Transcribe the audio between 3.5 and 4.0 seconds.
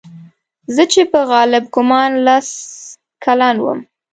وم.